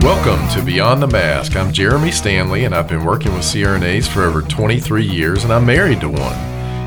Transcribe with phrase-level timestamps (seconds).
[0.00, 1.56] Welcome to Beyond the Mask.
[1.56, 5.66] I'm Jeremy Stanley, and I've been working with CRNAs for over 23 years, and I'm
[5.66, 6.36] married to one.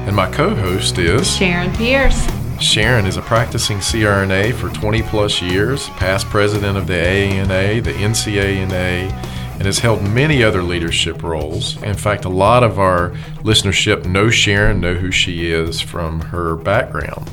[0.08, 2.26] And my co host is Sharon Pierce.
[2.62, 7.92] Sharon is a practicing CRNA for 20 plus years, past president of the AANA, the
[7.92, 11.84] NCANA, and has held many other leadership roles.
[11.84, 13.09] In fact, a lot of our
[13.44, 17.30] listenership know Sharon, know who she is from her background.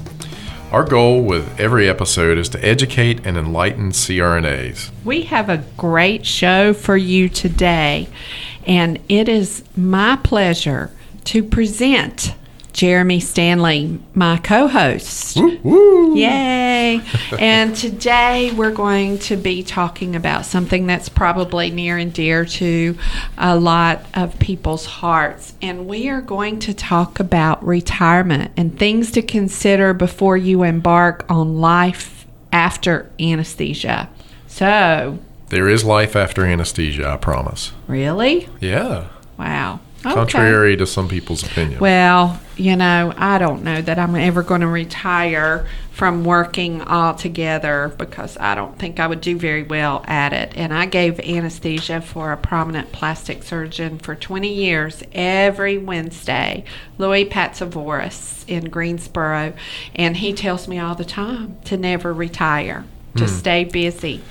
[0.70, 4.90] Our goal with every episode is to educate and enlighten CRNAs.
[5.02, 8.06] We have a great show for you today,
[8.66, 10.90] and it is my pleasure
[11.24, 12.34] to present
[12.72, 15.36] Jeremy Stanley, my co host.
[15.36, 17.00] Yay!
[17.38, 22.96] and today we're going to be talking about something that's probably near and dear to
[23.36, 25.54] a lot of people's hearts.
[25.60, 31.24] And we are going to talk about retirement and things to consider before you embark
[31.28, 34.08] on life after anesthesia.
[34.46, 37.72] So, There is life after anesthesia, I promise.
[37.86, 38.48] really?
[38.60, 39.08] Yeah.
[39.38, 39.80] Wow.
[40.06, 40.14] Okay.
[40.14, 41.80] Contrary to some people's opinion.
[41.80, 47.92] Well, you know, I don't know that I'm ever going to retire from working altogether
[47.98, 50.52] because I don't think I would do very well at it.
[50.54, 56.62] And I gave anesthesia for a prominent plastic surgeon for 20 years every Wednesday,
[56.98, 59.52] Louis Patsavoris in Greensboro.
[59.96, 62.84] And he tells me all the time to never retire,
[63.16, 63.30] to hmm.
[63.30, 64.22] stay busy.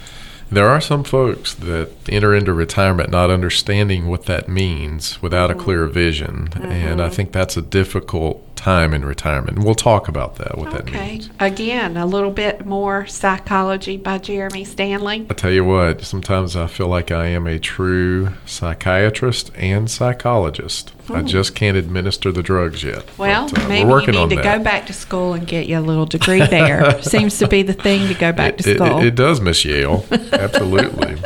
[0.50, 5.56] There are some folks that enter into retirement not understanding what that means without a
[5.56, 5.60] mm.
[5.60, 6.50] clear vision.
[6.56, 7.16] And I mm-hmm.
[7.16, 9.56] think that's a difficult time in retirement.
[9.58, 11.12] And we'll talk about that, what that Okay.
[11.12, 11.30] means.
[11.40, 15.26] Again, a little bit more psychology by Jeremy Stanley.
[15.30, 20.92] I tell you what, sometimes I feel like I am a true psychiatrist and psychologist.
[21.14, 23.06] I just can't administer the drugs yet.
[23.18, 24.58] Well, But, uh, maybe you need to that.
[24.58, 27.02] go back to school and get you a little degree there.
[27.02, 29.00] Seems to be the thing to go back to It, it- school.
[29.02, 30.04] it does, Miss Yale.
[30.34, 31.16] Absolutely.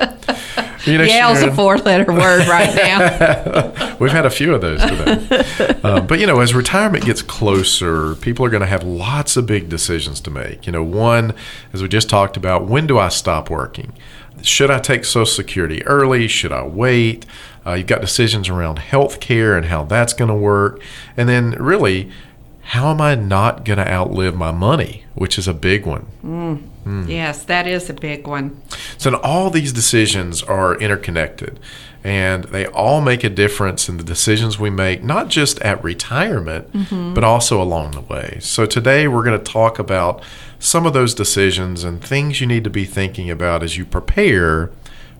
[0.85, 3.95] You know, Yale's a four-letter word right now.
[3.99, 5.79] We've had a few of those today.
[5.83, 9.45] uh, but, you know, as retirement gets closer, people are going to have lots of
[9.45, 10.65] big decisions to make.
[10.65, 11.33] You know, one,
[11.73, 13.93] as we just talked about, when do I stop working?
[14.41, 16.27] Should I take Social Security early?
[16.27, 17.25] Should I wait?
[17.65, 20.81] Uh, you've got decisions around health care and how that's going to work.
[21.15, 22.11] And then, really,
[22.61, 26.07] how am I not going to outlive my money, which is a big one.
[26.23, 26.67] Mm.
[26.83, 27.07] Hmm.
[27.07, 28.59] yes, that is a big one.
[28.97, 31.59] So all these decisions are interconnected
[32.03, 36.71] and they all make a difference in the decisions we make, not just at retirement,
[36.73, 37.13] mm-hmm.
[37.13, 38.39] but also along the way.
[38.41, 40.23] So today we're going to talk about
[40.57, 44.71] some of those decisions and things you need to be thinking about as you prepare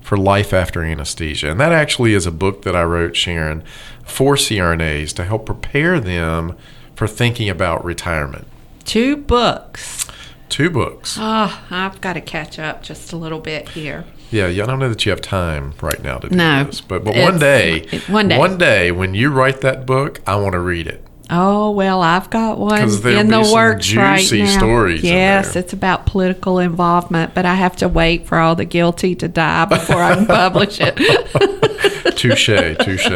[0.01, 1.51] for life after anesthesia.
[1.51, 3.63] And that actually is a book that I wrote, Sharon,
[4.03, 6.57] for CRNAs to help prepare them
[6.95, 8.47] for thinking about retirement.
[8.85, 10.07] Two books.
[10.49, 11.17] Two books.
[11.19, 14.03] Oh, I've got to catch up just a little bit here.
[14.31, 17.03] Yeah, I don't know that you have time right now to do No, this, but
[17.03, 18.37] but one day, one day.
[18.37, 21.05] one day when you write that book, I want to read it.
[21.33, 24.57] Oh well, I've got one in the works right now.
[24.57, 29.15] stories yes, it's about political involvement, but I have to wait for all the guilty
[29.15, 30.97] to die before I can publish it.
[32.17, 33.09] Touche, touche.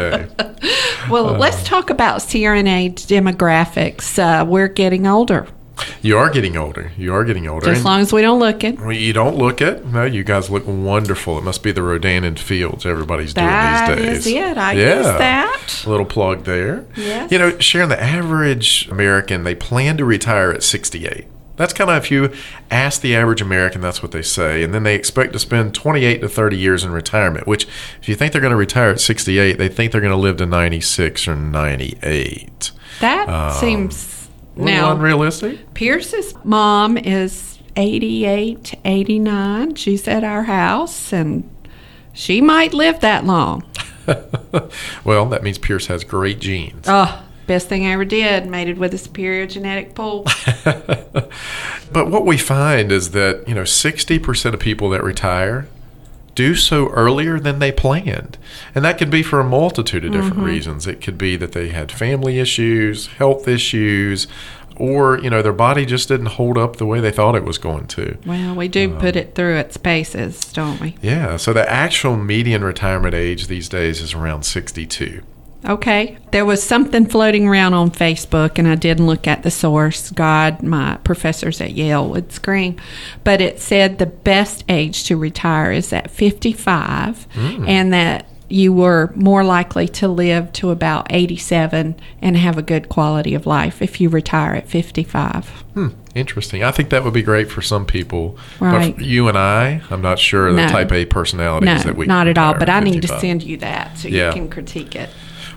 [1.10, 4.18] Well, let's talk about CRNA demographics.
[4.18, 5.46] Uh, we're getting older.
[6.02, 6.92] You are getting older.
[6.96, 7.66] You are getting older.
[7.66, 8.78] Just as long as we don't look it.
[8.78, 9.84] well, you don't look it.
[9.84, 11.36] No, you guys look wonderful.
[11.38, 14.34] It must be the Rodan and Fields everybody's That doing these is days.
[14.34, 14.56] it.
[14.58, 14.96] I yeah.
[14.96, 15.82] use that.
[15.86, 16.86] A little plug there.
[16.96, 17.30] Yes.
[17.30, 21.26] You know, Sharon, the average American, they plan to retire at 68.
[21.56, 22.32] That's kind of if you
[22.70, 24.62] ask the average American, that's what they say.
[24.62, 27.66] And then they expect to spend 28 to 30 years in retirement, which,
[28.00, 30.36] if you think they're going to retire at 68, they think they're going to live
[30.36, 32.70] to 96 or 98.
[33.00, 33.94] That Um, seems
[34.56, 34.92] now.
[34.92, 35.74] unrealistic.
[35.74, 39.74] Pierce's mom is 88, 89.
[39.74, 41.48] She's at our house, and
[42.12, 43.64] she might live that long.
[45.04, 46.86] well, that means Pierce has great genes.
[46.88, 48.46] Oh, best thing I ever did.
[48.46, 50.24] Mated with a superior genetic pool.
[50.64, 55.68] but what we find is that, you know, 60% of people that retire
[56.36, 58.38] do so earlier than they planned.
[58.74, 60.44] And that could be for a multitude of different mm-hmm.
[60.44, 60.86] reasons.
[60.86, 64.28] It could be that they had family issues, health issues,
[64.76, 67.58] or you know their body just didn't hold up the way they thought it was
[67.58, 68.18] going to.
[68.26, 70.96] Well, we do um, put it through its paces, don't we?
[71.02, 71.38] Yeah.
[71.38, 75.22] So the actual median retirement age these days is around 62.
[75.66, 76.16] Okay.
[76.30, 80.10] There was something floating around on Facebook, and I didn't look at the source.
[80.10, 82.76] God, my professors at Yale would scream.
[83.24, 87.68] But it said the best age to retire is at 55, mm.
[87.68, 92.88] and that you were more likely to live to about 87 and have a good
[92.88, 95.48] quality of life if you retire at 55.
[95.74, 96.62] Hmm, interesting.
[96.62, 98.38] I think that would be great for some people.
[98.60, 98.94] Right.
[98.94, 100.62] But you and I, I'm not sure no.
[100.62, 102.54] the type A personalities no, that we not at all.
[102.54, 104.28] But I need to send you that so yeah.
[104.28, 105.10] you can critique it.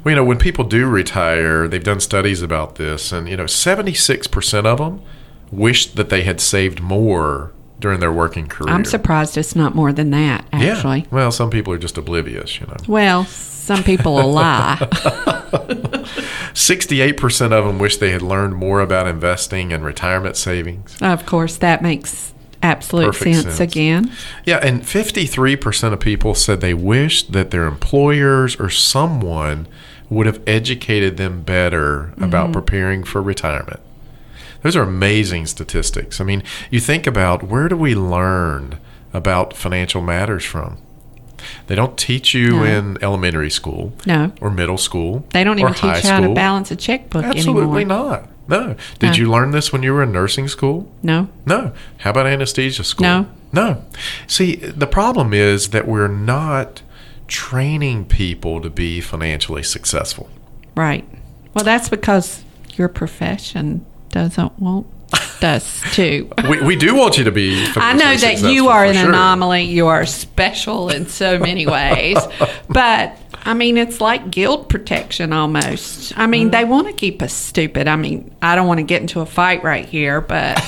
[0.04, 3.46] Well, you know, when people do retire, they've done studies about this, and, you know,
[3.46, 5.02] 76% of them
[5.52, 8.74] wish that they had saved more during their working career.
[8.74, 11.00] I'm surprised it's not more than that, actually.
[11.02, 11.08] Yeah.
[11.12, 12.76] Well, some people are just oblivious, you know.
[12.88, 14.78] Well, some people will lie.
[16.54, 20.98] 68% of them wish they had learned more about investing and retirement savings.
[21.02, 24.12] Of course, that makes absolute sense, sense, again.
[24.46, 29.68] Yeah, and 53% of people said they wished that their employers or someone
[30.10, 32.24] would have educated them better mm-hmm.
[32.24, 33.80] about preparing for retirement.
[34.62, 36.20] Those are amazing statistics.
[36.20, 38.80] I mean, you think about where do we learn
[39.14, 40.78] about financial matters from?
[41.68, 42.64] They don't teach you no.
[42.64, 45.26] in elementary school, no, or middle school.
[45.32, 48.10] They don't even teach you how to balance a checkbook Absolutely anymore.
[48.10, 48.30] not.
[48.50, 48.76] No.
[48.98, 49.14] Did no.
[49.14, 50.92] you learn this when you were in nursing school?
[51.04, 51.30] No.
[51.46, 51.72] No.
[52.00, 53.04] How about anesthesia school?
[53.04, 53.30] No.
[53.54, 53.86] No.
[54.28, 56.82] See, the problem is that we're not
[57.30, 60.30] training people to be financially successful.
[60.76, 61.08] Right.
[61.54, 62.44] Well, that's because
[62.74, 64.88] your profession doesn't want
[65.44, 66.30] us to.
[66.50, 67.66] we, we do want you to be.
[67.76, 69.10] I know that you are an sure.
[69.10, 69.64] anomaly.
[69.64, 72.18] You are special in so many ways.
[72.70, 76.18] but I mean, it's like guild protection almost.
[76.18, 76.52] I mean, mm.
[76.52, 77.88] they want to keep us stupid.
[77.88, 80.60] I mean, I don't want to get into a fight right here, but.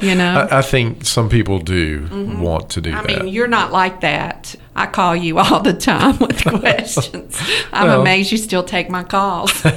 [0.00, 2.40] You know, I, I, think some people do mm-hmm.
[2.40, 3.20] want to do I that.
[3.20, 4.54] I mean, you're not like that.
[4.74, 7.40] I call you all the time with questions.
[7.72, 9.64] I'm well, amazed you still take my calls.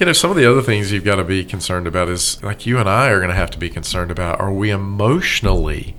[0.00, 2.66] You know, some of the other things you've got to be concerned about is like
[2.66, 5.94] you and I are going to have to be concerned about are we emotionally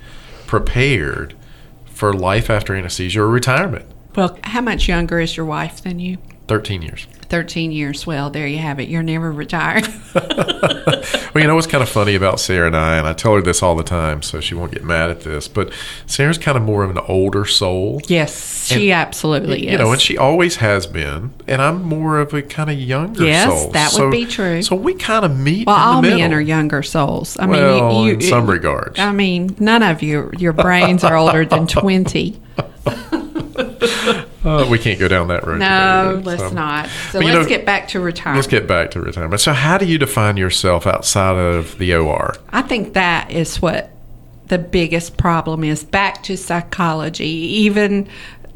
[0.48, 1.34] prepared
[1.86, 3.86] for life after anesthesia or retirement?
[4.14, 6.18] Well, how much younger is your wife than you?
[6.48, 7.08] 13 years.
[7.30, 8.06] 13 years.
[8.06, 8.88] Well, there you have it.
[8.88, 9.88] You're never retired.
[10.14, 11.04] well,
[11.36, 13.64] you know what's kind of funny about Sarah and I, and I tell her this
[13.64, 15.74] all the time, so she won't get mad at this, but
[16.06, 18.00] Sarah's kind of more of an older soul.
[18.08, 19.72] Yes, she absolutely you is.
[19.74, 23.26] You know, and she always has been, and I'm more of a kind of younger
[23.26, 23.64] yes, soul.
[23.64, 24.62] Yes, that so, would be true.
[24.62, 26.20] So we kind of meet well, all middle.
[26.20, 27.38] men are younger souls.
[27.38, 29.00] I well, mean, you, you, in some regards.
[29.00, 32.42] I mean, none of you, your brains are older than 20.
[34.46, 35.60] Uh, we can't go down that road.
[35.60, 36.50] No, today, let's so.
[36.50, 36.90] not.
[37.12, 38.38] So let's know, get back to retirement.
[38.38, 39.42] Let's get back to retirement.
[39.42, 42.36] So, how do you define yourself outside of the OR?
[42.50, 43.92] I think that is what
[44.48, 45.84] the biggest problem is.
[45.84, 47.26] Back to psychology.
[47.26, 48.08] Even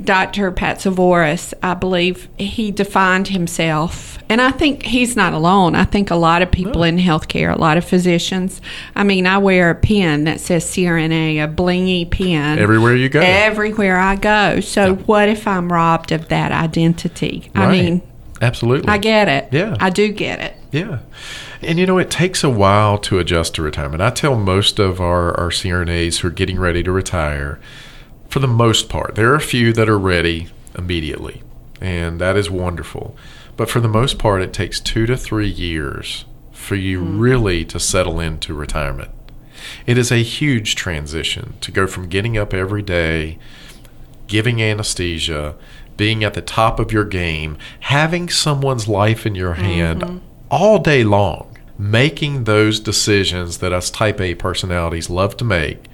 [0.02, 0.52] Dr.
[0.54, 5.76] Patsavoris, I believe he defined himself, and I think he's not alone.
[5.76, 8.62] I think a lot of people in healthcare, a lot of physicians.
[8.96, 12.60] I mean, I wear a pin that says CRNA, a blingy pin.
[12.60, 13.20] Everywhere you go.
[13.20, 14.62] Everywhere I go.
[14.62, 15.02] So, yeah.
[15.04, 17.52] what if I'm robbed of that identity?
[17.54, 17.66] Right.
[17.66, 18.02] I mean,
[18.42, 18.88] absolutely.
[18.88, 19.50] I get it.
[19.52, 19.76] Yeah.
[19.82, 20.56] I do get it.
[20.72, 21.00] Yeah.
[21.62, 24.02] And you know, it takes a while to adjust to retirement.
[24.02, 27.60] I tell most of our, our CRNAs who are getting ready to retire
[28.30, 29.16] for the most part.
[29.16, 31.42] There are a few that are ready immediately,
[31.82, 33.18] and that is wonderful.
[33.58, 37.20] But for the most part, it takes two to three years for you mm-hmm.
[37.20, 39.12] really to settle into retirement.
[39.86, 43.38] It is a huge transition to go from getting up every day,
[44.28, 45.56] giving anesthesia,
[45.98, 50.18] being at the top of your game, having someone's life in your hand mm-hmm.
[50.50, 55.89] all day long, making those decisions that us type A personalities love to make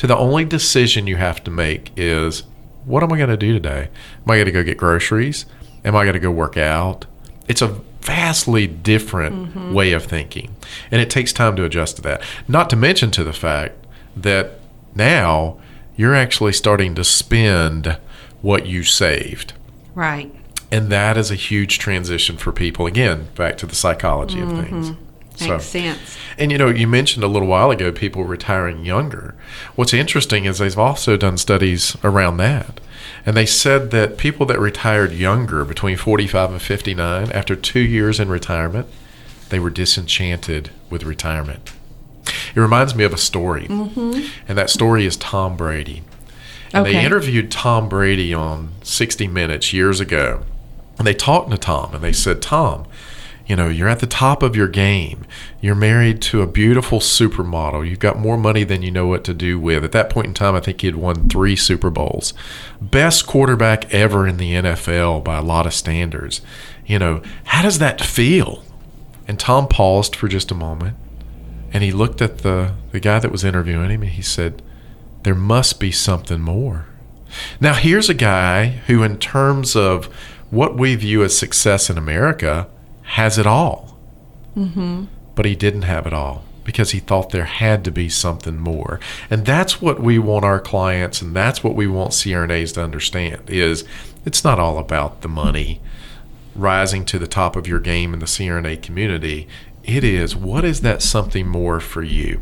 [0.00, 2.44] to the only decision you have to make is
[2.86, 3.90] what am I going to do today?
[4.24, 5.44] Am I going to go get groceries?
[5.84, 7.04] Am I going to go work out?
[7.48, 7.66] It's a
[8.00, 9.74] vastly different mm-hmm.
[9.74, 10.56] way of thinking.
[10.90, 12.22] And it takes time to adjust to that.
[12.48, 13.74] Not to mention to the fact
[14.16, 14.52] that
[14.94, 15.60] now
[15.98, 17.98] you're actually starting to spend
[18.40, 19.52] what you saved.
[19.94, 20.34] Right.
[20.72, 22.86] And that is a huge transition for people.
[22.86, 24.58] Again, back to the psychology mm-hmm.
[24.60, 24.96] of things.
[25.48, 26.16] Makes sense.
[26.38, 29.34] And you know, you mentioned a little while ago people retiring younger.
[29.74, 32.80] What's interesting is they've also done studies around that.
[33.26, 38.18] And they said that people that retired younger, between 45 and 59, after two years
[38.20, 38.86] in retirement,
[39.50, 41.72] they were disenchanted with retirement.
[42.54, 43.66] It reminds me of a story.
[43.66, 44.26] Mm-hmm.
[44.48, 46.02] And that story is Tom Brady.
[46.72, 46.92] And Okay.
[46.94, 50.42] they interviewed Tom Brady on 60 Minutes years ago.
[50.98, 52.86] And they talked to Tom and they said, Tom,
[53.50, 55.26] you know, you're at the top of your game.
[55.60, 57.90] You're married to a beautiful supermodel.
[57.90, 59.82] You've got more money than you know what to do with.
[59.82, 62.32] At that point in time, I think he had won three Super Bowls.
[62.80, 66.42] Best quarterback ever in the NFL by a lot of standards.
[66.86, 68.62] You know, how does that feel?
[69.26, 70.96] And Tom paused for just a moment
[71.72, 74.62] and he looked at the, the guy that was interviewing him and he said,
[75.24, 76.86] There must be something more.
[77.60, 80.06] Now, here's a guy who, in terms of
[80.50, 82.68] what we view as success in America,
[83.10, 83.96] has it all.
[84.56, 85.04] Mm-hmm.
[85.34, 89.00] But he didn't have it all because he thought there had to be something more.
[89.28, 93.48] And that's what we want our clients and that's what we want CRNAs to understand
[93.48, 93.84] is
[94.24, 95.80] it's not all about the money
[96.54, 99.48] rising to the top of your game in the CRNA community.
[99.82, 102.40] It is what is that something more for you?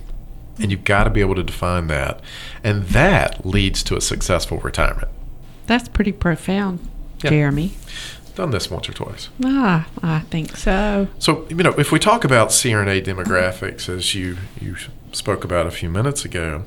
[0.60, 2.20] And you've got to be able to define that.
[2.64, 5.08] And that leads to a successful retirement.
[5.66, 6.80] That's pretty profound,
[7.22, 7.30] Yeah.
[7.30, 7.72] Jeremy.
[8.38, 9.30] Done this once or twice.
[9.44, 11.08] Ah, I think so.
[11.18, 14.76] So, you know, if we talk about CRNA demographics, as you, you
[15.10, 16.62] spoke about a few minutes ago,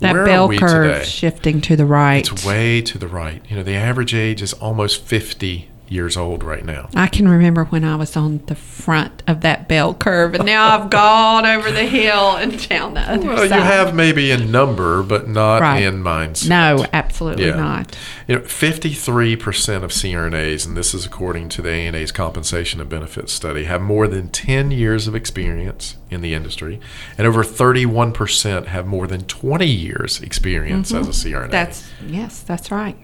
[0.00, 1.04] That where bell are we curve today?
[1.04, 2.28] shifting to the right.
[2.28, 3.40] It's way to the right.
[3.48, 6.88] You know, the average age is almost 50 years old right now.
[6.94, 10.78] I can remember when I was on the front of that bell curve, and now
[10.78, 13.56] I've gone over the hill and down the other Well, side.
[13.56, 15.82] you have maybe in number, but not Right.
[15.82, 16.48] in mindset.
[16.48, 17.56] No, absolutely Yeah.
[17.56, 17.96] not.
[18.26, 23.32] You know, 53% of CRNAs, and this is according to the AANA's compensation and benefits
[23.32, 26.80] study, have more than 10 years of experience in the industry,
[27.18, 31.42] and over 31% have more than 20 years experience as a CRNA.
[31.42, 31.50] Mm-hmm.
[31.50, 32.96] That's yes, that's right.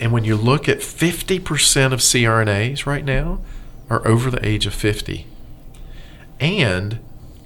[0.00, 3.40] And when you look at 50% of CRNAs right now
[3.90, 5.26] are over the age of 50
[6.40, 6.98] and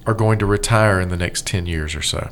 [0.07, 2.31] are going to retire in the next 10 years or so.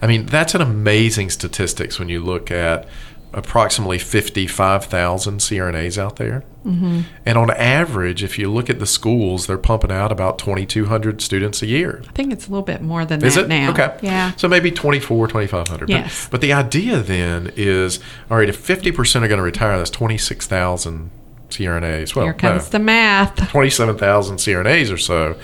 [0.00, 2.86] I mean, that's an amazing statistics when you look at
[3.32, 6.44] approximately 55,000 CRNAs out there.
[6.64, 7.00] Mm-hmm.
[7.26, 11.62] And on average, if you look at the schools, they're pumping out about 2,200 students
[11.62, 12.02] a year.
[12.08, 13.48] I think it's a little bit more than Is that it?
[13.48, 13.70] now.
[13.70, 13.98] Okay.
[14.02, 14.32] Yeah.
[14.36, 15.88] So maybe 24, 2,500.
[15.88, 16.24] Yes.
[16.24, 19.90] But, but the idea then is all right, if 50% are going to retire, that's
[19.90, 21.10] 26,000
[21.48, 22.14] CRNAs.
[22.14, 23.48] Well, Here comes no, the math.
[23.50, 25.36] 27,000 CRNAs or so.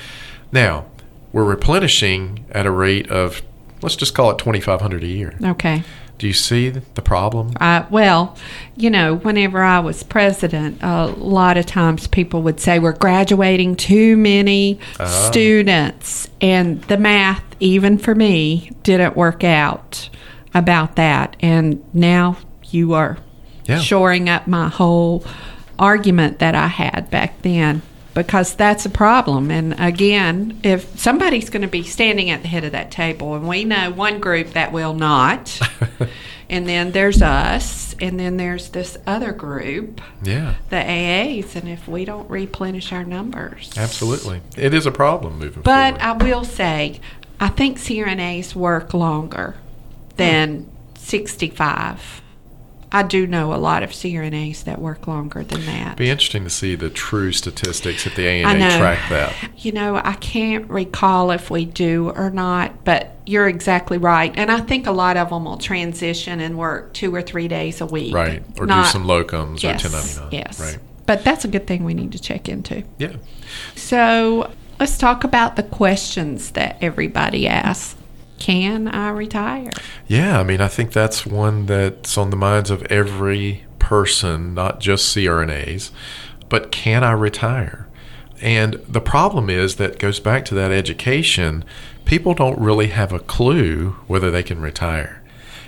[0.53, 0.87] Now,
[1.33, 3.43] we're replenishing at a rate of,
[3.83, 5.37] let's just call it 2,500 a year.
[5.43, 5.83] Okay.
[6.19, 7.53] Do you see the problem?
[7.61, 8.37] Uh, well,
[8.77, 13.77] you know, whenever I was president, a lot of times people would say we're graduating
[13.77, 14.81] too many
[15.29, 20.09] students, and the math, even for me, didn't work out
[20.55, 21.37] about that.
[21.41, 22.37] And now
[22.71, 23.19] you are
[23.67, 23.79] Yeah.
[23.79, 25.25] shoring up my whole
[25.79, 27.83] argument that I had back then.
[28.19, 29.51] Because that's a problem.
[29.51, 33.47] And again, if somebody's going to be standing at the head of that table, and
[33.49, 35.59] we know one group that will not,
[36.51, 41.87] and then there's us, and then there's this other group, Yeah, the AAs, and if
[41.87, 43.73] we don't replenish our numbers.
[43.77, 44.41] absolutely.
[44.57, 46.01] It is a problem moving But forward.
[46.03, 47.01] I will say,
[47.41, 49.55] I think CRNAs work longer
[50.17, 52.23] than 65.
[52.91, 55.87] I do know a lot of CRNAs that work longer than that.
[55.89, 59.35] It'd be interesting to see the true statistics if the AANA track that.
[59.59, 64.33] You know, I can't recall if we do or not, but you're exactly right.
[64.37, 67.83] And I think a lot of them will transition and work two or three days
[67.83, 68.15] a week.
[68.15, 68.43] Right.
[68.59, 70.29] Or Not- do some locums yes, or 1099.
[70.33, 70.61] Yes.
[70.61, 70.79] Right.
[71.05, 72.85] But that's a good thing we need to check into.
[72.99, 73.17] Yeah.
[73.75, 77.97] So let's talk about the questions that everybody asks.
[78.39, 79.71] Can I retire?
[80.07, 84.81] Yeah, I mean, I think that's one that's on the minds of every person, not
[84.81, 85.91] just CRNAs.
[86.49, 87.89] But can I retire?
[88.41, 91.65] And the problem is that goes back to that education.
[92.05, 95.23] People don't really have a clue whether they can retire.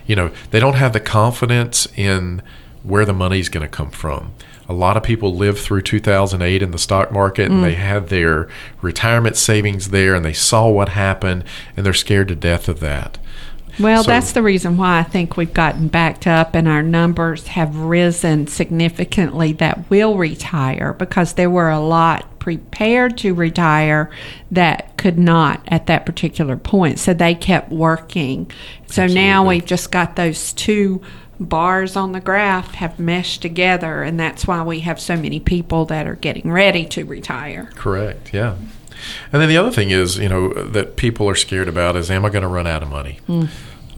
[0.07, 2.43] You know, they don't have the confidence in
[2.83, 4.33] where the money's going to come from.
[4.71, 7.79] A lot of people lived through 2008 in the stock market and they mm.
[7.79, 8.49] had their
[8.81, 11.43] retirement savings there and they saw what happened
[11.77, 13.19] and they're scared to death of that.
[13.81, 17.49] Well, So- that's the reason why I think we've gotten backed up and our numbers
[17.49, 24.09] have risen significantly that will retire because there were a lot prepared to retire
[24.53, 27.01] that could not at that particular point.
[27.01, 28.49] So they kept working.
[28.87, 31.03] So now we've just got those two
[31.41, 35.87] bars on the graph have meshed together and that's why we have so many people
[35.87, 37.71] that are getting ready to retire.
[37.75, 38.33] Correct.
[38.35, 38.57] Yeah.
[39.33, 42.27] And then the other thing is, you know, that people are scared about is, am
[42.27, 43.19] I going to run out of money?
[43.27, 43.47] Hmm.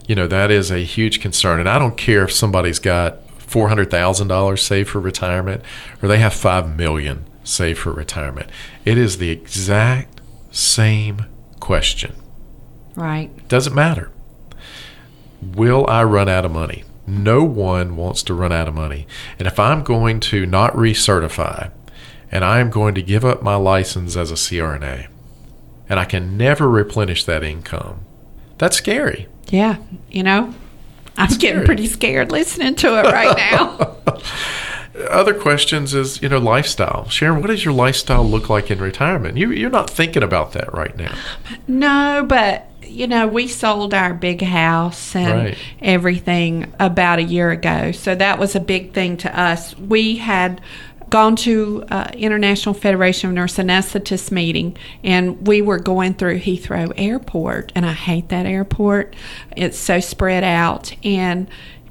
[0.06, 1.58] You know, that is a huge concern.
[1.58, 5.62] And I don't care if somebody's got four hundred thousand dollars saved for retirement
[6.00, 8.48] or they have five million saved for retirement.
[8.84, 10.20] It is the exact
[10.52, 11.26] same
[11.60, 12.14] question.
[12.94, 13.30] Right.
[13.48, 14.10] Doesn't matter.
[15.42, 16.84] Will I run out of money?
[17.06, 19.06] No one wants to run out of money.
[19.38, 21.70] And if I'm going to not recertify
[22.30, 25.08] and I am going to give up my license as a CRNA
[25.88, 28.00] and I can never replenish that income,
[28.58, 29.26] that's scary.
[29.48, 29.76] Yeah.
[30.10, 30.54] You know,
[31.16, 31.66] I'm getting scary.
[31.66, 33.96] pretty scared listening to it right now.
[35.08, 37.08] Other questions is, you know, lifestyle.
[37.08, 39.38] Sharon, what does your lifestyle look like in retirement?
[39.38, 41.14] You, you're not thinking about that right now.
[41.66, 45.58] no, but you know, we sold our big house and Right.
[45.80, 47.90] everything about a year ago.
[47.92, 49.74] So that was a big thing to us.
[49.78, 50.60] We had
[51.08, 56.92] gone to uh, International Federation of Nurse Anesthetists meeting and we were going through Heathrow
[56.96, 59.14] Airport and I hate that airport.
[59.56, 61.48] It's so spread out and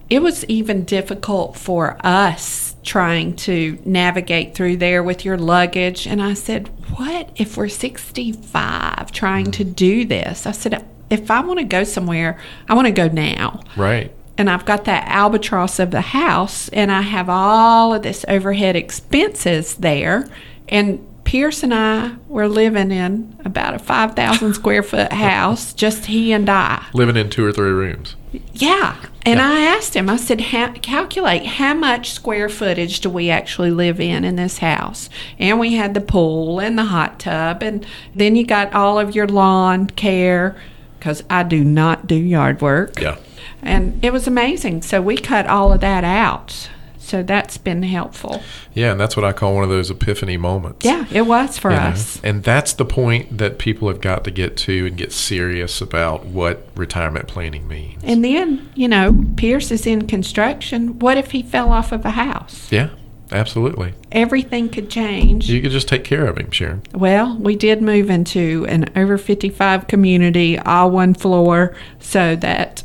[0.09, 6.07] it was even difficult for us trying to navigate through there with your luggage.
[6.07, 10.45] And I said, What if we're 65 trying to do this?
[10.45, 13.61] I said, If I want to go somewhere, I want to go now.
[13.75, 14.13] Right.
[14.37, 18.75] And I've got that albatross of the house, and I have all of this overhead
[18.75, 20.27] expenses there.
[20.67, 26.31] And Pierce and I were living in about a 5,000 square foot house, just he
[26.31, 26.85] and I.
[26.93, 28.15] Living in two or three rooms.
[28.53, 28.95] Yeah.
[29.25, 29.49] And Yeah.
[29.51, 33.99] I asked him, I said, "Ha- calculate how much square footage do we actually live
[33.99, 35.09] in in this house?
[35.37, 37.61] And we had the pool and the hot tub.
[37.61, 37.85] And
[38.15, 40.55] then you got all of your lawn care
[40.97, 43.01] because I do not do yard work.
[43.01, 43.17] Yeah.
[43.61, 44.81] And it was amazing.
[44.81, 46.69] So we cut all of that out.
[47.11, 48.41] So that's been helpful.
[48.73, 50.85] Yeah, and that's what I call one of those epiphany moments.
[50.85, 51.83] Yeah, it was for you know?
[51.87, 52.21] us.
[52.23, 56.27] And that's the point that people have got to get to and get serious about
[56.27, 58.01] what retirement planning means.
[58.05, 60.99] And then, you know, Pierce is in construction.
[60.99, 62.71] What if he fell off of a house?
[62.71, 62.91] yeah,
[63.29, 63.93] absolutely.
[64.13, 65.49] Everything could change.
[65.49, 66.81] You could just take care of him, Sharon.
[66.93, 72.83] Well, we did move into an over 55 community, all one floor, so that,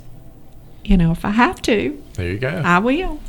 [0.85, 2.61] you know, if I have to, There you go.
[2.65, 3.21] I will.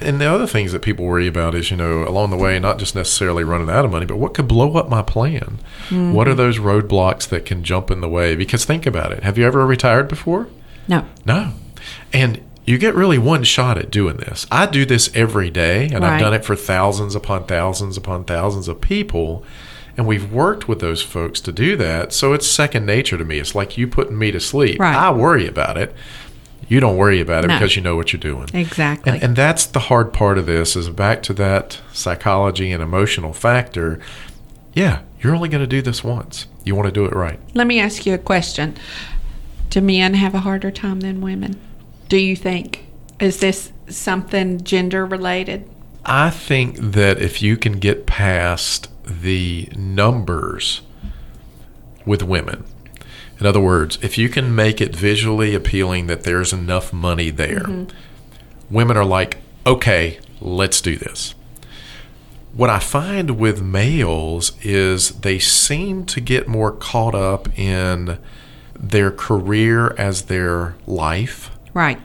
[0.00, 2.78] And the other things that people worry about is, you know, along the way, not
[2.78, 5.58] just necessarily running out of money, but what could blow up my plan?
[5.90, 8.34] What are those roadblocks that can jump in the way?
[8.34, 9.22] Because think about it.
[9.22, 10.48] Have you ever retired before?
[10.88, 11.06] No.
[11.26, 11.52] No.
[12.12, 14.46] And you get really one shot at doing this.
[14.50, 18.68] I do this every day, and I've done it for thousands upon thousands upon thousands
[18.68, 19.44] of people.
[19.96, 22.12] And we've worked with those folks to do that.
[22.12, 23.38] So it's second nature to me.
[23.38, 24.80] It's like you putting me to sleep.
[24.80, 24.94] Right.
[24.94, 25.94] I worry about it.
[26.70, 27.54] You don't worry about it No.
[27.58, 28.46] because you know what you're doing.
[28.54, 29.12] Exactly.
[29.12, 33.32] And, and that's the hard part of this is back to that psychology and emotional
[33.32, 33.98] factor.
[34.72, 36.46] Yeah, you're only going to do this once.
[36.62, 37.40] You want to do it right.
[37.54, 38.76] Let me ask you a question.
[39.68, 41.58] Do men have a harder time than women?
[42.08, 42.86] Do you think?
[43.18, 45.68] Is this something gender related?
[46.04, 50.82] I think that if you can get past the numbers
[52.06, 52.64] with women,
[53.40, 57.60] in other words, if you can make it visually appealing that there's enough money there,
[57.60, 57.96] mm-hmm.
[58.74, 61.34] women are like, okay, let's do this.
[62.52, 68.18] What I find with males is they seem to get more caught up in
[68.78, 71.50] their career as their life.
[71.72, 72.00] Right.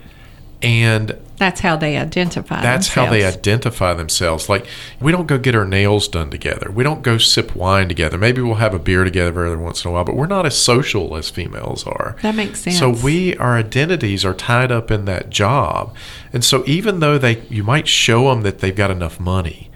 [0.61, 2.61] And That's how they identify.
[2.61, 4.47] that's how they identify themselves.
[4.47, 4.65] Like
[5.01, 6.71] we don't go get our nails done together.
[6.71, 8.17] We don't go sip wine together.
[8.17, 10.57] Maybe we'll have a beer together every once in a while, but we're not as
[10.57, 12.15] social as females are.
[12.21, 12.79] That makes sense.
[12.79, 15.95] So we our identities are tied up in that job.
[16.31, 19.69] And so even though they you might show them that they've got enough money,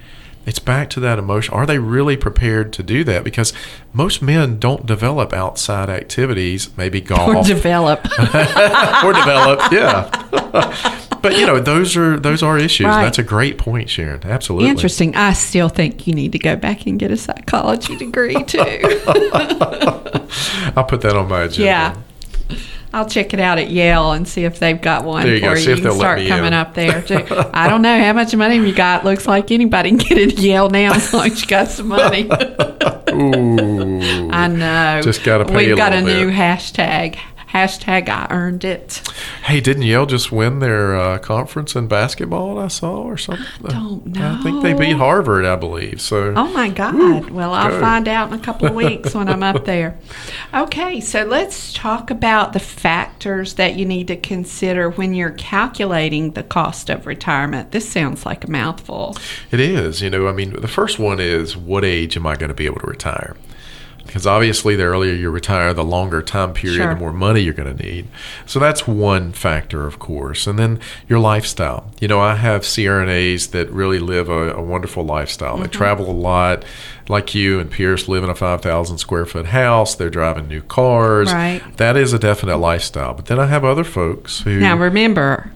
[0.46, 1.54] it's back to that emotion.
[1.54, 3.24] Are they really prepared to do that?
[3.24, 3.54] Because
[3.94, 8.00] most men don't develop outside activities, maybe golf or develop.
[9.04, 9.72] or develop.
[9.72, 11.06] Yeah.
[11.22, 12.86] but you know, those are those are issues.
[12.88, 13.04] Right.
[13.04, 14.22] That's a great point, Sharon.
[14.24, 14.70] Absolutely.
[14.70, 15.16] Interesting.
[15.16, 18.60] I still think you need to go back and get a psychology degree too.
[20.76, 21.64] I'll put that on my agenda.
[21.66, 21.96] yeah.
[22.92, 25.46] I'll check it out at Yale and see if they've got one There you for
[25.46, 25.52] go.
[25.54, 25.58] you.
[25.60, 26.54] See if they'll can let start coming in.
[26.54, 27.24] up there too.
[27.54, 29.06] I don't know how much money you got.
[29.06, 32.24] Looks like anybody can get at Yale now as long as you got some money.
[33.12, 34.30] Ooh.
[34.32, 35.02] I know.
[35.04, 37.18] Just gotta pay We've a got a little new hashtag.
[37.52, 39.02] Hashtag I earned it.
[39.44, 42.60] Hey, didn't Yale just win their uh, conference in basketball?
[42.60, 43.46] I saw or something.
[43.66, 44.38] I don't know.
[44.40, 44.98] I think they beat.
[44.98, 46.00] Harvard, I believe.
[46.02, 47.30] So Oh my God.
[47.32, 47.80] Well, I'll go.
[47.80, 49.98] find out in a couple of weeks when I'm up there.
[50.54, 56.32] Okay, so let's talk about the factors that you need to consider when you're calculating
[56.32, 57.72] the cost of retirement.
[57.72, 59.16] This sounds like a mouthful.
[59.52, 60.02] it is.
[60.02, 62.66] You know, I mean, the first one is what age am I going to be
[62.66, 63.36] able to retire?
[64.10, 66.96] Because obviously the earlier you retire, the longer time period, Sure.
[66.96, 68.08] the more money you're going to need.
[68.48, 70.48] So that's one factor, of course.
[70.48, 71.92] And then your lifestyle.
[72.00, 75.54] You know, I have CRNAs that really live a, a wonderful lifestyle.
[75.54, 75.62] Mm-hmm.
[75.62, 76.66] They travel a lot,
[77.08, 79.94] like you and Pierce live in a 5,000 square foot house.
[79.94, 81.32] They're driving new cars.
[81.32, 81.62] Right.
[81.78, 83.14] That is a definite lifestyle.
[83.14, 84.60] But then I have other folks who.
[84.60, 85.52] Now remember,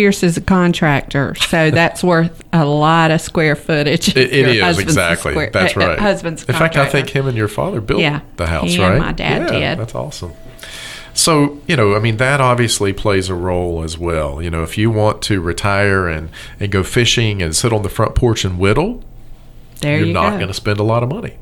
[0.00, 4.08] Pierce is a contractor, so that's worth a lot of square footage.
[4.16, 5.32] It, it is exactly.
[5.34, 5.98] square- That's right.
[5.98, 6.42] husband's.
[6.44, 8.98] In fact, I think him and your father built Yeah, the house, right?
[8.98, 9.78] my dad yeah, did.
[9.78, 10.32] That's awesome.
[11.12, 14.40] So you know, I mean, that obviously plays a role as well.
[14.40, 17.90] You know, if you want to retire and and go fishing and sit on the
[17.90, 19.04] front porch and whittle,
[19.82, 20.36] there you're you not go.
[20.36, 21.34] going to spend a lot of money.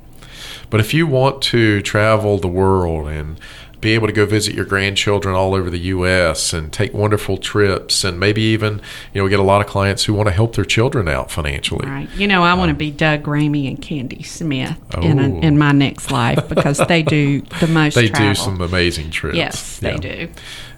[0.69, 3.39] But if you want to travel the world and
[3.81, 6.53] be able to go visit your grandchildren all over the U.S.
[6.53, 8.81] and take wonderful trips, and maybe even,
[9.15, 11.31] you know, we get a lot of clients who want to help their children out
[11.31, 11.89] financially.
[11.89, 12.09] Right.
[12.17, 15.23] You know, I want to um, be Doug Ramey and Candy Smith in, Oh.
[15.23, 18.29] a, in my next life because they do the most They travel.
[18.31, 19.37] do some amazing trips.
[19.37, 19.97] Yes, they Yeah.
[19.99, 20.29] do.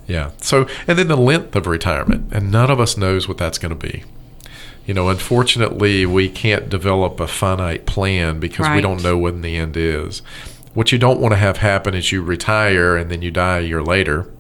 [0.07, 0.31] Yeah.
[0.43, 3.71] So, and then the length of retirement, and none of us knows what that's going
[3.79, 4.05] to be.
[4.87, 9.57] You know, unfortunately, we can't develop a finite plan because we don't know when the
[9.57, 10.21] end is.
[10.75, 13.63] What you don't want to have happen is you retire and then you die a
[13.63, 14.31] year later.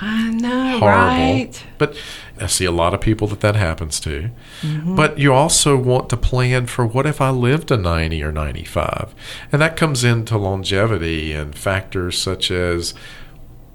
[0.00, 0.86] I know, Horrible.
[0.88, 1.64] right?
[1.78, 1.96] But
[2.38, 4.30] I see a lot of people that that happens to.
[4.60, 4.94] Mm-hmm.
[4.94, 9.14] But you also want to plan for what if I live to 90 or 95?
[9.50, 12.92] And that comes into longevity and factors such as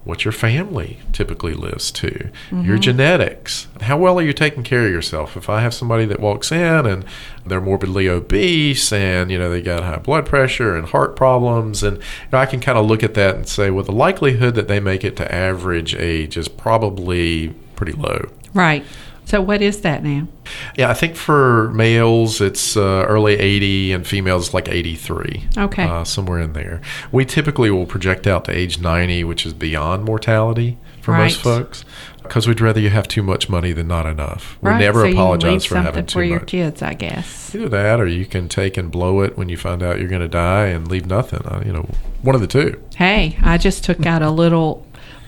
[0.04, 2.08] what your family typically lives to,
[2.50, 2.62] Mm-hmm.
[2.64, 3.68] your genetics.
[3.82, 5.36] How well are you taking care of yourself?
[5.36, 7.04] If I have somebody that walks in and
[7.46, 11.98] they're morbidly obese and you know they got high blood pressure and heart problems and
[11.98, 14.66] you know, I can kind of look at that and say well the likelihood that
[14.68, 18.28] they make it to average age is probably pretty low.
[18.54, 18.84] Right.
[19.32, 20.28] So what is that now?
[20.76, 25.48] Yeah, I think for males it's uh, early 80 and females like 83.
[25.56, 25.84] Okay.
[25.84, 26.82] Uh, somewhere in there.
[27.12, 31.86] We typically will project out to age 90, which is beyond mortality for most folks,
[32.22, 34.58] because we'd rather you have too much money than not enough.
[34.60, 34.78] We right.
[34.78, 36.48] never so apologize for having for your much.
[36.48, 37.54] kids, I guess.
[37.54, 40.20] Either that, or you can take and blow it when you find out you're going
[40.20, 41.40] to die and leave nothing.
[41.46, 41.88] Uh, you know,
[42.20, 42.82] one of the two.
[42.96, 44.86] Hey, I just took out a little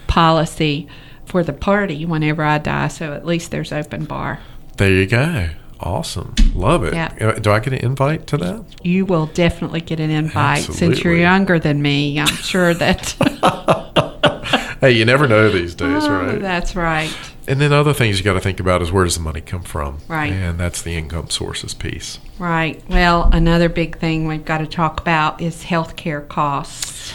[0.08, 0.88] policy
[1.34, 4.38] for the party whenever I die, so at least there's open bar.
[4.76, 5.48] There you go.
[5.80, 6.32] Awesome.
[6.54, 6.94] Love it.
[6.94, 7.12] Yeah.
[7.20, 8.64] Uh, Do I get an invite to that?
[8.84, 12.20] You will definitely get an invite since you're younger than me.
[12.20, 13.16] I'm sure that.
[14.80, 16.38] Hey, you never know these days, Oh, right?
[16.42, 17.10] That's right.
[17.48, 19.62] And then other things you got to think about is where does the money come
[19.62, 19.98] from?
[20.08, 20.30] Right.
[20.30, 22.18] And that's the income sources piece.
[22.38, 22.82] Right.
[22.90, 27.14] Well, another big thing we've got to talk about is healthcare costs.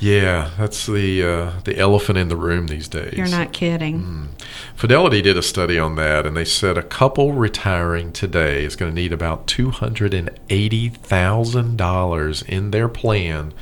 [0.00, 3.12] Yeah, that's the uh, the elephant in the room these days.
[3.18, 4.00] You're not kidding.
[4.00, 4.26] Mm.
[4.74, 8.90] Fidelity did a study on that, and they said a couple retiring today is going
[8.90, 13.52] to need about two hundred and eighty thousand dollars in their plan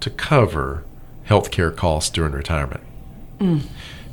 [0.00, 0.84] to cover
[1.26, 2.82] healthcare costs during retirement.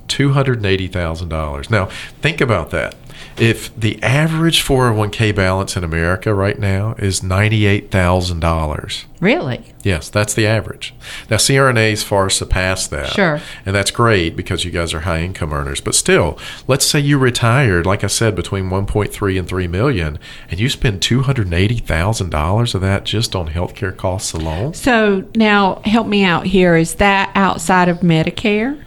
[0.07, 1.69] Two hundred and eighty thousand dollars.
[1.69, 1.87] Now,
[2.21, 2.95] think about that.
[3.37, 7.91] If the average four hundred one k balance in America right now is ninety eight
[7.91, 9.05] thousand dollars.
[9.19, 9.73] Really?
[9.83, 10.93] Yes, that's the average.
[11.29, 13.09] Now, CRNAs far surpass that.
[13.09, 13.41] Sure.
[13.65, 15.81] And that's great because you guys are high income earners.
[15.81, 20.17] But still, let's say you retired, like I said, between 1.3 and 3 million,
[20.49, 24.73] and you spend $280,000 of that just on healthcare costs alone.
[24.73, 26.75] So now help me out here.
[26.75, 28.81] Is that outside of Medicare?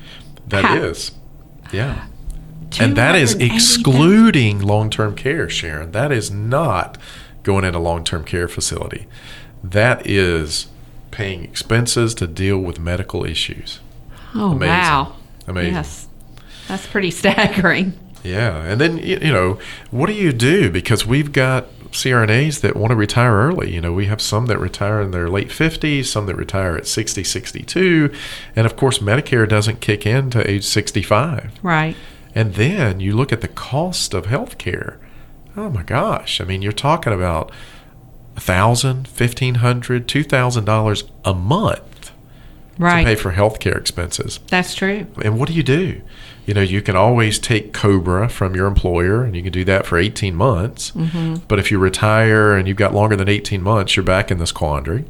[0.49, 1.13] That How- is,
[1.73, 2.07] Yeah.
[2.79, 5.93] And that is excluding long term care, Sharon.
[5.93, 6.99] That is not
[7.43, 9.07] going in a long term care facility.
[9.65, 10.69] That is
[11.11, 13.81] paying expenses to deal with medical issues.
[14.35, 14.69] Oh Amazing.
[14.69, 15.17] wow!
[15.47, 15.75] Amazing.
[15.75, 16.09] Yes,
[16.69, 17.99] that's pretty staggering.
[18.23, 19.59] Yeah, and then you know,
[19.91, 20.71] what do you do?
[20.71, 23.73] Because we've got CRNAs that want to retire early.
[23.75, 26.87] You know, we have some that retire in their late 50s, some that retire at
[26.87, 28.13] 60, 62,
[28.55, 31.53] and of course Medicare doesn't kick in to age 65.
[31.63, 31.97] Right.
[32.35, 34.99] And then you look at the cost of health care.
[35.57, 36.41] Oh my gosh.
[36.41, 37.51] I mean, you're talking about
[38.37, 42.13] a thousand, fifteen hundred, two thousand dollars $2,000 a month
[42.79, 43.01] Right.
[43.01, 44.39] to pay for health care expenses.
[44.49, 45.07] That's true.
[45.23, 46.01] And what do you do?
[46.47, 49.85] You know, you can always take Cobra from your employer, and you can do that
[49.85, 50.93] for 18 months.
[50.93, 51.45] Mm-hmm.
[51.49, 54.53] But if you retire and you've got longer than 18 months, you're back in this
[54.53, 55.05] quandary.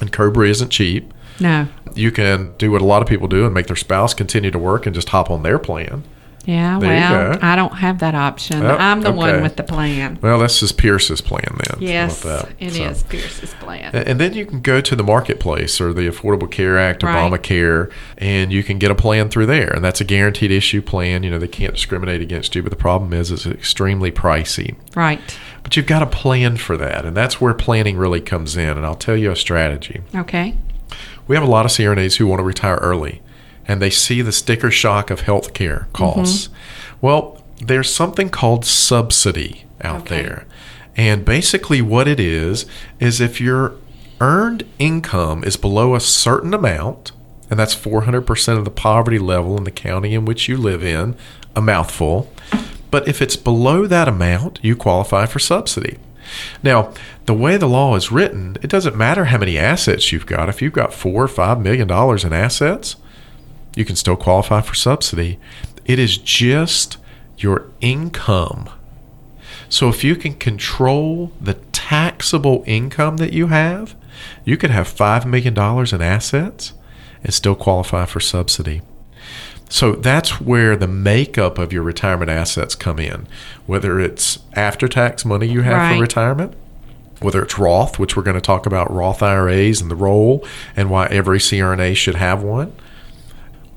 [0.00, 1.12] And Cobra isn't cheap.
[1.38, 1.68] No.
[1.94, 4.58] You can do what a lot of people do and make their spouse continue to
[4.58, 6.04] work and just hop on their plan.
[6.46, 6.78] Yeah.
[6.78, 7.38] There well.
[7.42, 8.62] I don't have that option.
[8.62, 10.18] Oh, I'm the one with the plan.
[10.22, 11.80] Well, that's just Pierce's plan then.
[11.82, 12.24] Yes,
[12.58, 13.94] it is So- Pierce's plan.
[13.94, 17.30] And then you can go to the marketplace or the Affordable Care Act, Right.
[17.30, 19.70] Obamacare, and you can get a plan through there.
[19.70, 21.22] And that's a guaranteed issue plan.
[21.22, 24.76] You know, they can't discriminate against you, but the problem is it's extremely pricey.
[24.94, 25.20] Right.
[25.62, 27.04] But you've got a plan for that.
[27.04, 28.76] And that's where planning really comes in.
[28.76, 30.00] And I'll tell you a strategy.
[30.14, 30.54] Okay.
[31.28, 33.20] we have a lot of CRNAs who want to retire early
[33.66, 36.48] and they see the sticker shock of healthcare costs.
[36.48, 37.06] Mm-hmm.
[37.06, 40.22] Well, there's something called subsidy out Okay.
[40.22, 40.46] there.
[40.96, 42.66] And basically, what it is,
[42.98, 43.74] is if your
[44.20, 47.12] earned income is below a certain amount,
[47.48, 51.16] and that's 400% of the poverty level in the county in which you live in,
[51.56, 52.30] a mouthful.
[52.90, 55.98] But if it's below that amount, you qualify for subsidy.
[56.62, 56.92] Now,
[57.26, 60.48] the way the law is written, it doesn't matter how many assets you've got.
[60.48, 62.96] If you've got four or five million dollars in assets,
[63.74, 65.38] you can still qualify for subsidy.
[65.84, 66.96] It is just
[67.38, 68.68] your income.
[69.68, 73.94] So if you can control the taxable income that you have,
[74.44, 76.72] you could have $5 million in assets
[77.22, 78.82] and still qualify for subsidy.
[79.68, 83.28] So that's where the makeup of your retirement assets come in,
[83.66, 85.94] whether it's after tax money you have Right.
[85.94, 86.54] for retirement,
[87.20, 90.44] whether it's Roth, which we're going to talk about Roth IRAs and the role
[90.76, 92.72] and why every CRNA should have one,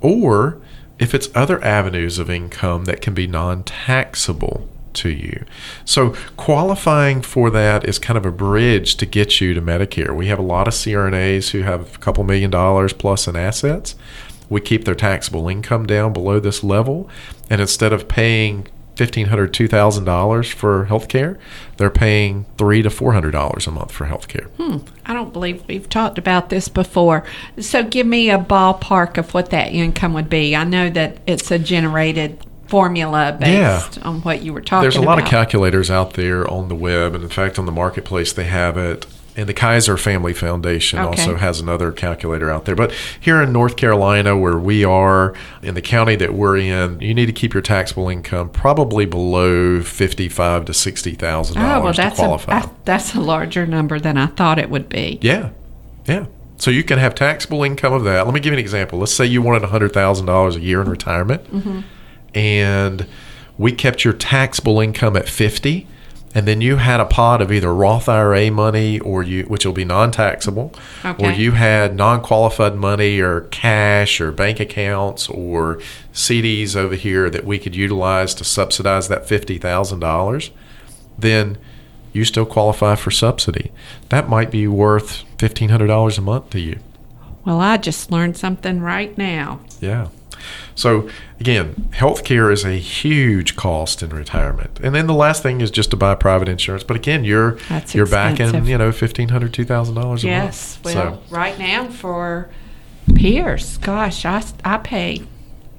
[0.04, 0.62] or
[1.00, 5.44] if it's other avenues of income that can be non taxable to you.
[5.86, 10.16] So, qualifying for that is kind of a bridge to get you to Medicare.
[10.16, 13.96] We have a lot of CRNAs who have a couple million dollars plus in assets.
[14.50, 17.10] We keep their taxable income down below this level,
[17.50, 21.38] and instead of paying $1,500, $2,000 for health care,
[21.77, 24.45] they're paying three to $400 a month for health care.
[24.58, 27.23] Hmm, I don't believe we've talked about this before.
[27.60, 30.56] So give me a ballpark of what that income would be.
[30.56, 33.79] I know that it's a generated formula Yeah.
[33.79, 34.82] based on what you were talking about.
[34.84, 35.23] There's a lot about.
[35.27, 38.77] of calculators out there on the web, and in fact, on the marketplace, they have
[38.77, 39.06] it.
[39.36, 41.08] And the Kaiser Family Foundation Okay.
[41.24, 42.76] also has another calculator out there.
[42.76, 47.15] But here in North Carolina, where we are, in the county that we're in, you
[47.15, 51.96] need to keep your taxable income probably below fifty-five to sixty thousand Oh, well, dollars
[51.96, 52.65] to that's a, qualify.
[52.86, 55.17] That's a larger number than I thought it would be.
[55.24, 55.50] Yeah,
[56.06, 56.28] yeah.
[56.58, 58.26] So you can have taxable income of that.
[58.26, 59.00] Let me give you an example.
[59.00, 61.80] Let's say you wanted hundred thousand dollars a year in retirement, Mm-hmm.
[62.36, 63.08] and
[63.58, 65.88] we kept your taxable income at fifty,
[66.36, 69.74] and then you had a pot of either Roth IRA money or you, which will
[69.74, 70.74] be non-taxable,
[71.19, 75.80] or you had non-qualified money or cash or bank accounts or
[76.13, 80.52] CDs over here that we could utilize to subsidize that fifty thousand dollars.
[81.17, 81.58] Then
[82.13, 83.72] you still qualify for subsidy.
[84.10, 86.80] That might be worth fifteen hundred dollars a month to you.
[87.46, 89.60] Well, I just learned something right now.
[89.82, 90.08] Yeah.
[90.75, 94.79] So again, healthcare is a huge cost in retirement.
[94.84, 96.84] And then the last thing is just to buy private insurance.
[96.84, 100.29] But again, you're That's you're back in, you know, fifteen hundred, two thousand dollars 2000
[100.29, 100.79] a Yes.
[100.84, 100.95] month.
[100.95, 102.49] Well, right now for
[103.15, 105.21] Pierce, gosh, I, I pay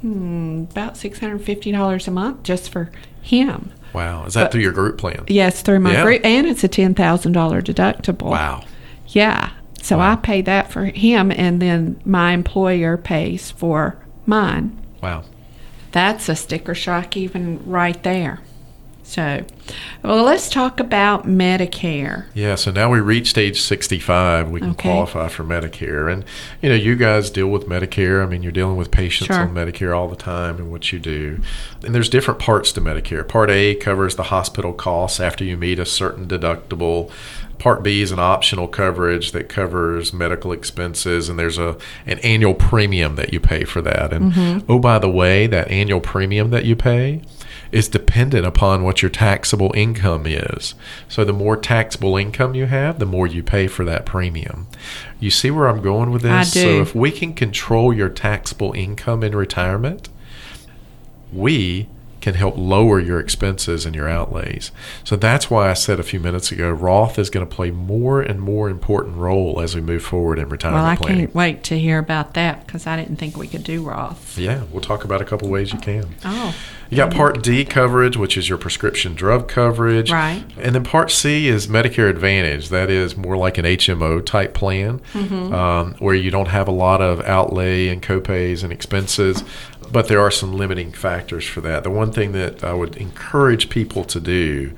[0.03, 2.91] hmm, about $650 a month just for
[3.23, 3.71] him.
[3.95, 4.25] wow.
[4.27, 5.25] Is that but- through your group plan?
[5.29, 6.03] Yes, through my Yeah.
[6.03, 8.31] group, and it's a $10,000 deductible.
[8.31, 8.65] Wow.
[9.09, 9.51] Yeah.
[9.81, 10.13] So Wow.
[10.13, 13.97] I pay that for him, and then my employer pays for
[14.27, 14.77] mine.
[15.03, 15.25] Wow.
[15.93, 18.41] That's a sticker shock, even right there.
[19.07, 19.45] So,
[20.03, 22.25] well, let's talk about Medicare.
[22.33, 24.89] Yeah, so now we reached age 65, we can Okay.
[24.91, 26.11] qualify for Medicare.
[26.11, 26.25] And,
[26.63, 28.23] you know, you guys deal with Medicare.
[28.23, 29.43] I mean, you're dealing with patients Sure.
[29.43, 31.41] on Medicare all the time and what you do.
[31.85, 33.29] And there's different parts to Medicare.
[33.29, 37.11] Part A covers the hospital costs after you meet a certain deductible.
[37.59, 42.55] Part B is an optional coverage that covers medical expenses, and there's a an annual
[42.55, 44.13] premium that you pay for that.
[44.13, 44.71] And mm-hmm.
[44.71, 47.23] oh, by the way, that annual premium that you pay
[47.73, 50.75] is dependent upon what your taxable income is.
[51.09, 54.69] So the more taxable income you have, the more you pay for that premium.
[55.19, 56.53] You see where I'm going with this?
[56.53, 60.09] So if we can control your taxable income in retirement,
[61.33, 61.89] we
[62.25, 64.71] can help lower your expenses and your outlays.
[65.05, 68.23] So that's why I said a few minutes ago Roth is going to play more
[68.23, 71.19] and more important role as we move forward in retirement Well, I planning.
[71.27, 74.39] can't wait to hear about that because I didn't think we could do Roth.
[74.39, 76.15] Yeah, we'll talk about a couple ways you can.
[76.25, 76.55] Oh,
[76.89, 80.11] You got Part D coverage, which is your prescription drug coverage.
[80.11, 80.45] Right.
[80.59, 82.71] And then Part C is Medicare Advantage.
[82.71, 87.03] That is more like an HMO type plan um, where you don't have a lot
[87.03, 89.45] of outlay and copays and expenses,
[89.93, 91.83] but there are some limiting factors for that.
[91.83, 94.73] The one thing that I would encourage people to do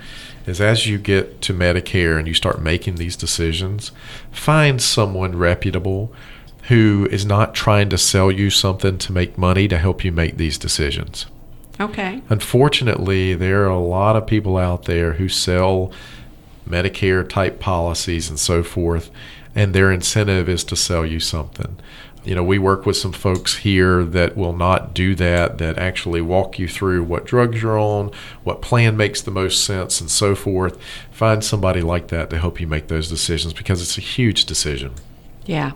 [0.47, 3.93] is as you get to Medicare and you start making these decisions,
[4.31, 6.13] find someone reputable
[6.69, 10.37] who is not trying to sell you something to make money to help you make
[10.37, 11.27] these decisions.
[11.81, 12.23] okay.
[12.29, 15.93] Unfortunately, there are a lot of people out there who sell
[16.69, 19.11] Medicare type policies and so forth,
[19.55, 21.77] and their incentive is to sell you something.
[22.27, 26.21] You know, we work with some folks here that will not do that, that actually
[26.21, 28.11] walk you through what drugs you're on,
[28.43, 30.77] what plan makes the most sense, and so forth.
[31.13, 34.95] Find somebody like that to help you make those decisions because it's a huge decision.
[35.45, 35.73] Yeah.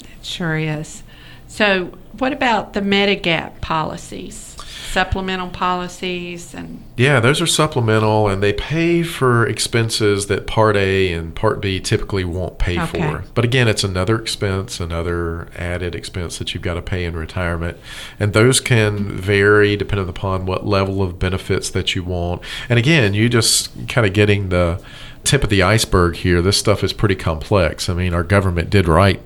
[0.00, 1.02] It sure is.
[1.46, 4.51] So, what about the Medigap policies?
[4.92, 11.12] Supplemental policies and Yeah, those are supplemental and they pay for expenses that Part A
[11.12, 13.00] and Part B typically won't pay Okay.
[13.00, 13.24] for.
[13.34, 17.78] But again, it's another expense, another added expense that you've got to pay in retirement.
[18.20, 22.42] And those can vary depending upon what level of benefits that you want.
[22.68, 24.78] And again, you just kind of getting the
[25.24, 26.42] tip of the iceberg here.
[26.42, 27.88] This stuff is pretty complex.
[27.88, 29.22] I mean, our government did write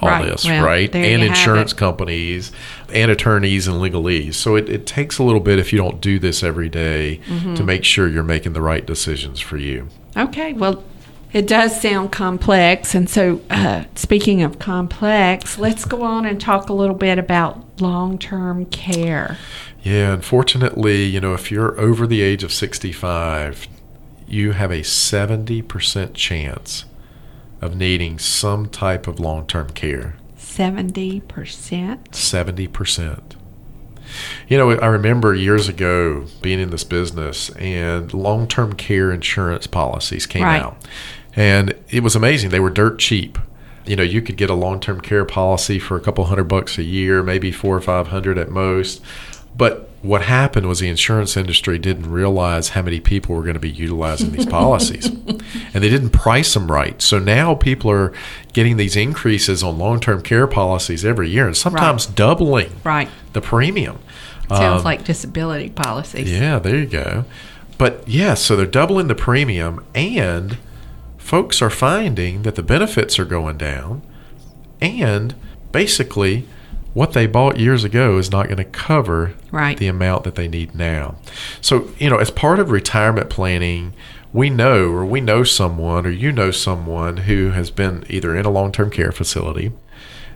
[0.00, 0.24] all Right.
[0.30, 0.94] this, Well, right?
[0.94, 2.52] And insurance companies
[2.92, 4.34] and attorneys and legalese.
[4.34, 7.54] So it, it takes a little bit if you don't do this every day Mm-hmm.
[7.54, 9.88] to make sure you're making the right decisions for you.
[10.16, 10.82] Okay, well,
[11.32, 12.94] it does sound complex.
[12.94, 17.80] And so, uh, speaking of complex, let's go on and talk a little bit about
[17.80, 19.38] long term care.
[19.82, 23.68] Yeah, unfortunately, you know, if you're over the age of 65,
[24.26, 26.84] you have a 70% chance
[27.60, 30.16] of needing some type of long term care.
[30.38, 31.22] 70%.
[32.10, 33.20] 70%.
[34.48, 39.66] You know, I remember years ago being in this business and long term care insurance
[39.66, 40.60] policies came Right.
[40.62, 40.76] out.
[41.36, 42.50] And it was amazing.
[42.50, 43.38] They were dirt cheap.
[43.86, 46.76] You know, you could get a long term care policy for a couple hundred bucks
[46.78, 49.00] a year, maybe four or five hundred at most.
[49.56, 53.60] But what happened was the insurance industry didn't realize how many people were going to
[53.60, 55.06] be utilizing these policies.
[55.74, 57.00] and they didn't price them right.
[57.02, 58.12] So now people are
[58.54, 63.10] getting these increases on long term care policies every year and sometimes doubling Right.
[63.34, 63.98] the premium.
[64.48, 66.30] Sounds Um, like disability policies.
[66.32, 67.24] yeah, there you go.
[67.76, 70.56] But yeah, so they're doubling the premium, and
[71.18, 74.02] folks are finding that the benefits are going down,
[74.80, 75.34] and
[75.72, 76.46] basically,
[76.94, 79.76] what they bought years ago is not going to cover Right.
[79.76, 81.16] the amount that they need now.
[81.60, 83.92] So, you know, as part of retirement planning,
[84.32, 88.44] we know or we know someone or you know someone who has been either in
[88.46, 89.72] a long term care facility,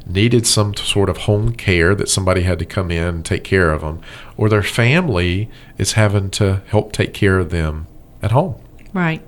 [0.07, 3.71] needed some sort of home care that somebody had to come in and take care
[3.71, 4.01] of them,
[4.37, 7.87] or their family is having to help take care of them
[8.23, 8.55] at home
[8.93, 9.23] Right.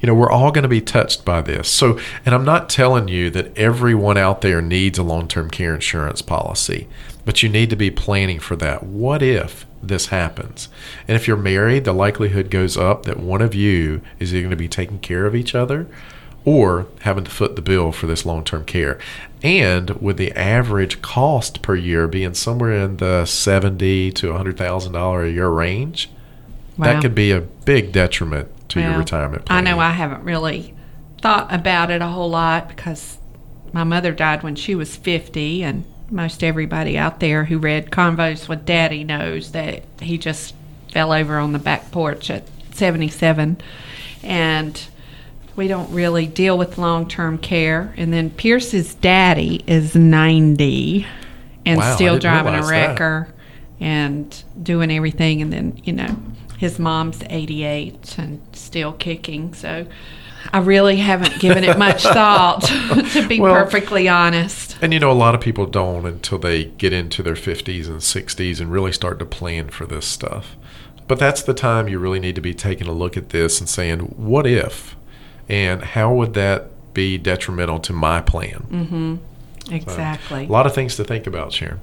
[0.00, 1.68] You know, we're all going to be touched by this.
[1.68, 5.74] So, and I'm not telling you that everyone out there needs a long term care
[5.74, 6.86] insurance policy,
[7.24, 8.82] but you need to be planning for that.
[8.82, 10.68] What if this happens?
[11.08, 14.50] And if you're married, the likelihood goes up that one of you is either going
[14.50, 15.86] to be taking care of each other
[16.44, 18.98] or having to foot the bill for this long term care.
[19.42, 24.92] And with the average cost per year being somewhere in the seventy to hundred thousand
[24.92, 26.10] dollar a year range,
[26.78, 26.92] Wow.
[26.92, 30.74] that could be a big detriment to your Well, retirement I know I haven't really
[31.20, 33.18] thought about it a whole lot because
[33.72, 38.48] my mother died when she was 50, and most everybody out there who read Convos
[38.48, 40.54] with Daddy knows that he just
[40.92, 43.58] fell over on the back porch at 77.
[44.22, 44.88] And
[45.56, 47.92] we don't really deal with long term care.
[47.96, 51.06] And then Pierce's daddy is 90
[51.64, 52.88] and Wow, still driving a realize that.
[52.88, 53.34] wrecker
[53.80, 55.42] and doing everything.
[55.42, 56.16] And then, you know,
[56.58, 59.52] his mom's 88 and still kicking.
[59.54, 59.86] So
[60.52, 62.60] I really haven't given it much thought,
[63.12, 64.76] to be Well- perfectly honest.
[64.80, 68.00] And you know, a lot of people don't until they get into their 50s and
[68.00, 70.54] 60s and really start to plan for this stuff.
[71.08, 73.68] But that's the time you really need to be taking a look at this and
[73.68, 74.96] saying, what if?
[75.48, 79.20] And how would that be detrimental to my plan?
[79.70, 80.44] Exactly.
[80.44, 81.80] A lot of things to think about, Sharon.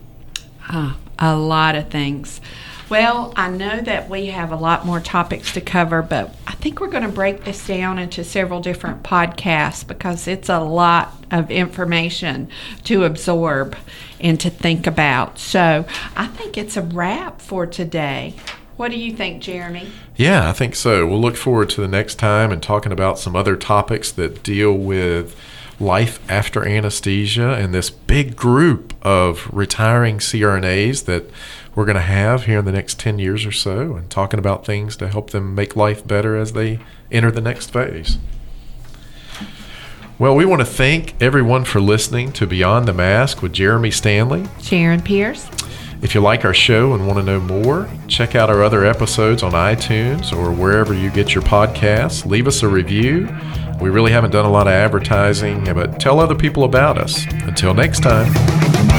[0.69, 2.41] Ah, a lot of things.
[2.89, 6.79] Well, I know that we have a lot more topics to cover, but I think
[6.79, 11.49] we're going to break this down into several different podcasts because it's a lot of
[11.49, 12.49] information
[12.83, 13.75] to absorb
[14.19, 15.39] and to think about.
[15.39, 18.35] So I think it's a wrap for today.
[18.77, 19.87] What do you think, Jeremy?
[20.15, 21.07] Yeah, I think so.
[21.07, 24.73] We'll look forward to the next time and talking about some other topics that deal
[24.73, 25.35] with
[25.79, 31.29] life after anesthesia and this big group of retiring CRNAs that
[31.75, 34.65] we're going to have here in the next 10 years or so and talking about
[34.65, 36.79] things to help them make life better as they
[37.11, 38.17] enter the next phase.
[40.19, 44.45] Well, we want to thank everyone for listening to Beyond the Mask with Jeremy Stanley.
[44.61, 45.49] Sharon Pierce?
[46.03, 49.41] If you like our show and want to know more, check out our other episodes
[49.41, 52.25] on iTunes or wherever you get your podcasts.
[52.25, 53.27] Leave us a review.
[53.81, 57.25] We really haven't done a lot of advertising, but tell other people about us.
[57.45, 58.92] Until next time.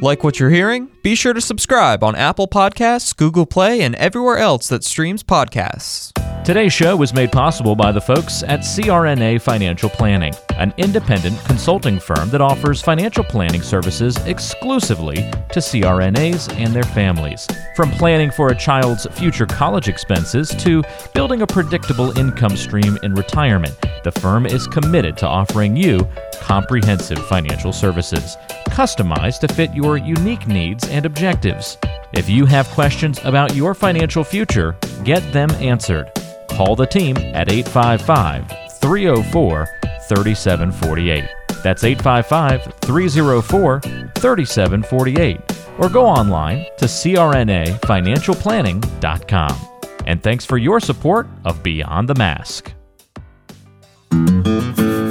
[0.00, 0.88] Like what you're hearing?
[1.02, 6.12] Be sure to subscribe on Apple Podcasts, Google Play, and everywhere else that streams podcasts.
[6.44, 12.00] Today's show was made possible by the folks at CRNA Financial Planning, an independent consulting
[12.00, 15.16] firm that offers financial planning services exclusively
[15.52, 17.46] to CRNAs and their families.
[17.76, 20.82] From planning for a child's future college expenses to
[21.14, 26.08] building a predictable income stream in retirement, the firm is committed to offering you
[26.40, 28.38] comprehensive financial services,
[28.68, 31.78] customized to fit your unique needs and objectives.
[32.12, 36.10] If you have questions about your financial future, get them answered
[36.58, 38.48] call the team at 855
[38.80, 39.68] 304
[40.08, 41.24] 3748.
[41.62, 45.40] That's 855 304 3748.
[45.78, 49.68] Or go online to crnafinancialplanning.com.
[50.06, 52.72] And thanks for your support of Beyond the Mask.